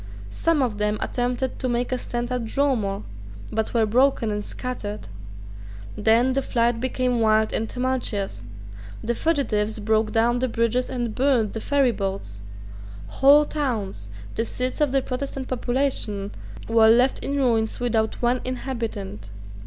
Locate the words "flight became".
6.41-7.19